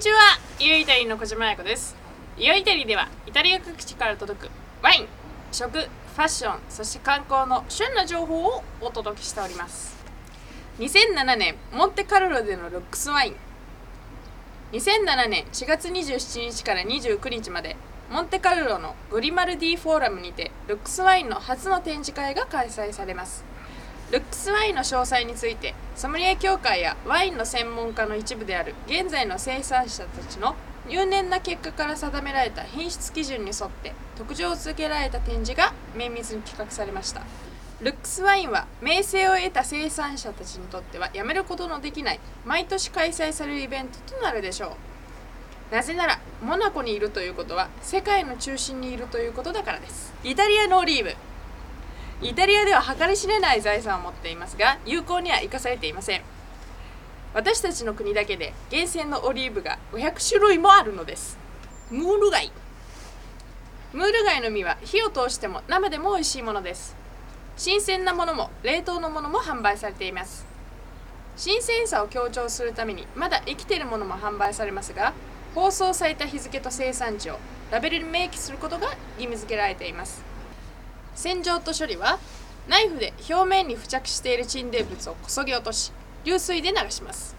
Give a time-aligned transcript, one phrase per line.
[0.00, 1.94] にちはイオイタリの小島彩子です。
[2.38, 4.50] イオイタリではイタリア各地から届く
[4.82, 5.06] ワイン
[5.52, 10.02] 食ファッションそして観光の旬な情報をお届けしております。
[10.78, 13.36] 2007年モンテカルロでのルックスワイン。
[14.72, 17.76] 2007年4月27日から29日まで
[18.10, 23.49] モンテカルロのグリマルディフォーラムにてルックスワインの初の展示会が開催されます。
[24.10, 30.56] ルックスワインの詳細についてソムリエ協会やワインの専門家の一部である現在の生産者たちの
[30.88, 37.22] 入念な結果から定められた品質基準に沿って特徴を付けられた展示が綿密に企画されました。
[37.80, 44.76] ルックスワインは名声を得た生産者たちにとってはやめることのできない毎年開催されるイベントとなるでしょ
[45.70, 45.74] う。
[45.74, 50.12] なぜならモナコにいるということは世界の中心にいるということだからです。
[50.24, 51.14] イタリアのオリーブ。
[52.22, 56.22] イタリアでは計り知れない財産を持っていますが有効には生かされていません。
[57.32, 61.38] 私たちの国だけで厳選のオリーブが500種類もあるのです。
[61.90, 62.52] ムール貝。
[63.92, 66.94] ムール貝の実は火を通しても生でも美味しいものです。
[67.56, 70.46] 新鮮なものも冷凍のものも販売されています。
[71.36, 75.14] 新鮮さを強調するためにまだ生きているものも販売されますが
[75.54, 77.38] 包装された日付と生産地を
[77.70, 80.29] ラベルに明記することが義務付けられています。
[81.20, 82.18] 洗浄と処理は
[82.66, 85.92] ナイフで表面に付着している沈殿物をこそぎ落とし
[86.24, 87.36] 流水で流します。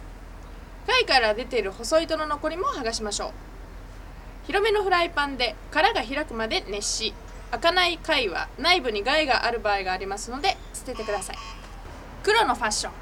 [0.85, 3.31] 貝から出ている細糸の残りも剥がしましょう。
[4.45, 7.13] 広めのフライパンで殻が開くまで熱し
[7.49, 11.38] 開かない貝は内部に害がある場合がありますので捨ててください。
[12.21, 12.93] 黒のファッション。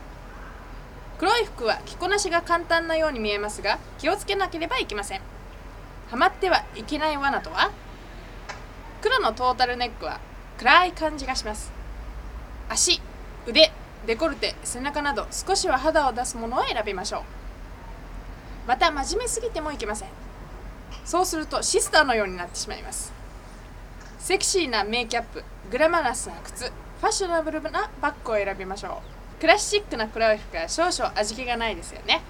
[1.18, 5.22] 黒い服は着こなしが簡単なように見えますが気をつけなければいけません。
[6.10, 7.70] はまってはいけない罠とは？
[9.02, 10.22] 黒のトータルネックは
[10.60, 11.72] 暗い感じがします。
[12.68, 13.02] 足
[13.48, 13.72] 腕
[14.06, 17.22] デコルテ背中など少しは肌を出すものを選びましょう。
[18.68, 20.10] また真面目すぎてもいけません。
[21.06, 23.14] そうするとシスターのようになってしまいます。
[24.20, 29.02] セクシーなメイキャップグラマラスな靴ファッショナブルなバッグを選びましょ
[29.38, 29.40] う。
[29.40, 32.22] クラシックな黒い服は少々味気がないですよね。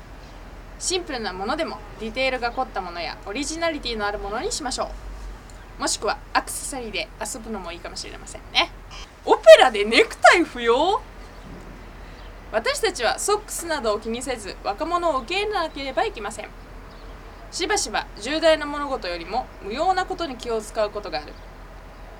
[0.77, 5.08] シンプルなものでもディテールが凝ったものやオリジナリティのあるものにしましょう。
[5.79, 8.69] もしくはアクセサリーで遊ぶのもいいかもしれませんね。
[9.25, 11.01] オペラでネクタイ不要？
[12.51, 16.49] 私たちはソックスなどを気にせず若者を受け入れなければいけません。
[17.51, 21.31] しばしば重大な物事よりも無用なことに気を使うことがある。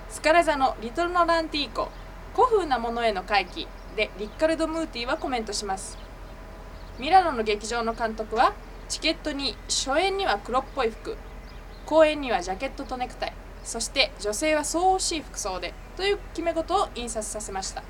[0.08, 1.90] スカラ座のリトルノランティーコ
[2.34, 5.98] 古風なものへの回帰でリッカルド・ムーティーはコメントします。
[6.98, 8.54] ミラノの劇場の監督は
[8.88, 11.16] チケットに初演には黒っぽい服
[11.84, 13.32] 公演にはジャケットとネクタイ。
[13.64, 17.82] そして女性はそう惜しい服装でという決め事を印刷させました。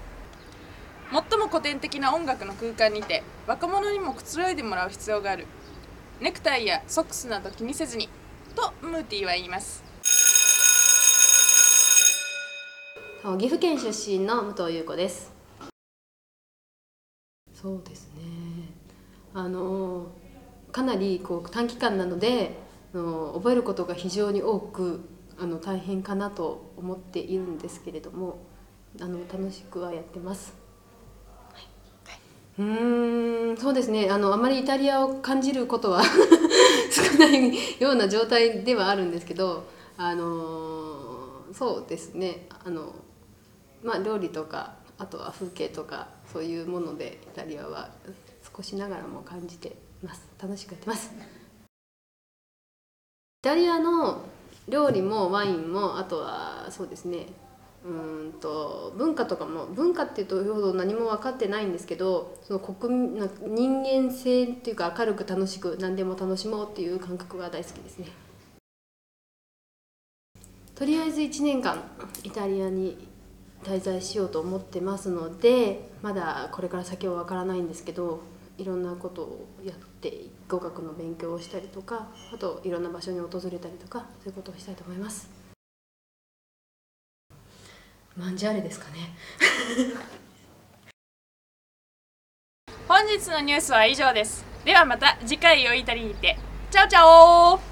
[1.10, 5.46] 最も古典的な音楽の空間にて若者にもくつろいでもらう必要がある。
[6.20, 8.08] ネクタイやソックスなど気にせずに
[8.54, 9.82] とムーティーは言います。
[13.38, 15.32] 岐阜県出身の武藤優子です。
[17.52, 18.22] そうですね。
[19.34, 20.06] あの
[20.72, 22.56] かなりこう短期間なので
[22.94, 25.00] あの覚えることが非常に多く
[25.40, 28.38] あの大変かなと思っているんですけれども
[29.00, 30.54] あの楽しくはやってます。
[32.58, 34.10] うんそうですね。
[34.10, 39.64] あのあまりイタリアを感じることは 少ないような状態ではあるんですけど
[39.96, 42.46] あのそうですね。
[42.64, 42.94] あの
[43.82, 47.88] まあ料理とかあとは風景とかそういうものでイタリアは
[48.54, 50.20] 少しながらも感じてます。
[50.38, 51.12] 楽しくやってます。
[51.14, 51.16] イ
[53.42, 54.22] タリアの
[54.70, 57.26] 料理もワインもあとはそうですね
[57.84, 68.08] うんと文化とかも文化っていうとほど何も分かってないんですけどその国民人間性っていうか明るく楽しく何でも楽しもうっていう感覚が大好きですね。
[70.74, 71.82] とりあえず1年間
[72.22, 73.06] イタリアに
[73.62, 78.22] 滞在しようと思ってますのでまだこれから先は分からないんですけど
[78.60, 85.30] いろんなことをやって語学の勉強をしたりとかあといろんな場所に訪れたりとかそういうことをしたいと思います。
[88.16, 89.16] マンジャーレですかね。
[92.86, 94.44] 本日のニュースは以上です。
[94.64, 96.38] ではまた次回よいたりにて。
[96.70, 97.69] チャオチャオ